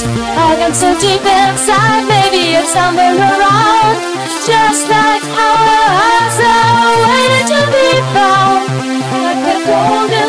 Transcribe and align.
it. 0.00 0.08
I 0.08 0.56
am 0.64 0.72
so 0.72 0.88
deep 0.98 1.20
inside, 1.20 2.04
maybe 2.08 2.56
it's 2.56 2.72
somewhere 2.72 3.12
around. 3.12 3.96
Just 4.48 4.88
like 4.88 5.24
our 5.36 5.84
hearts 5.92 6.38
are 6.40 6.96
waiting 7.04 7.46
to 7.52 7.60
be 7.74 7.88
found. 8.16 8.64
Like 9.12 9.40
the 9.44 9.56
golden. 9.68 10.21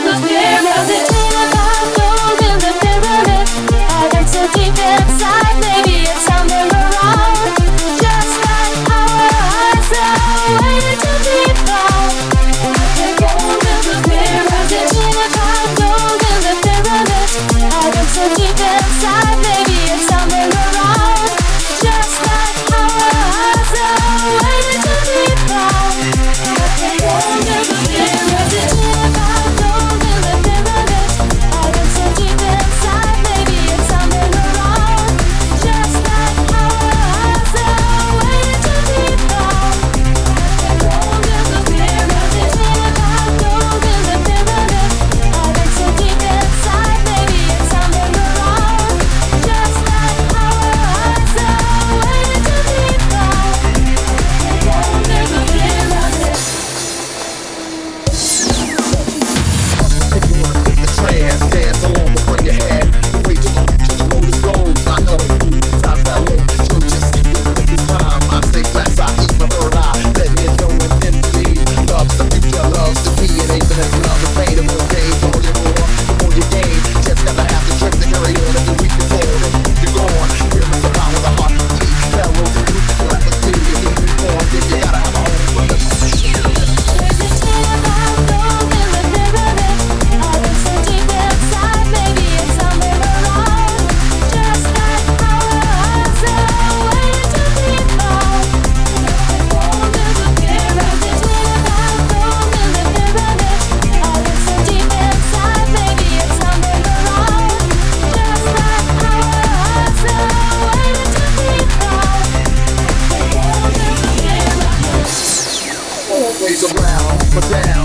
for 117.33 117.41
down. 117.49 117.82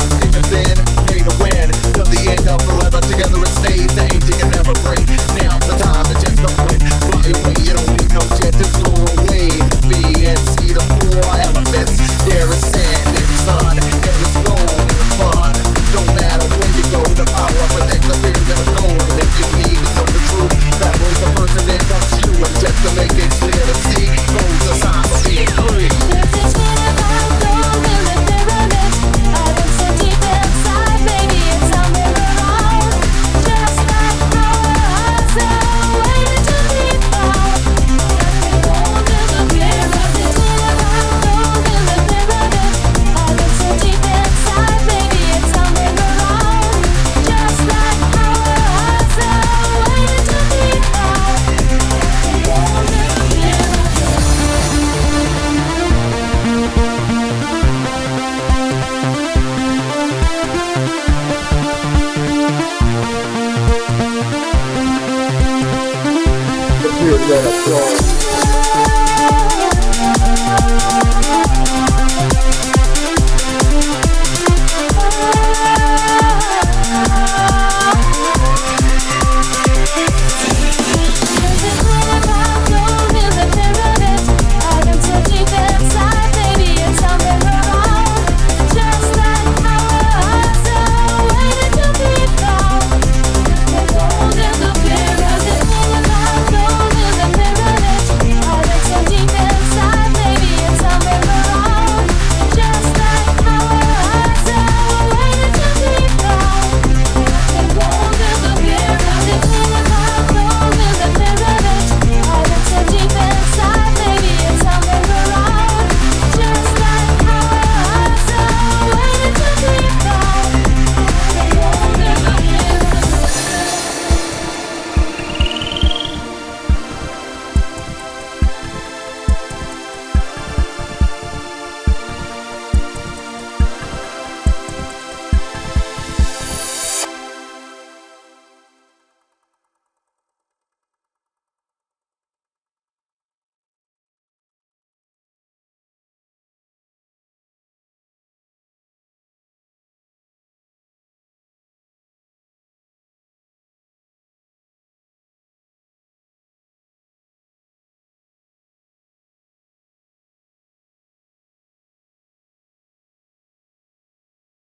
hear 67.09 67.17
that 67.17 68.19
song. 68.21 68.28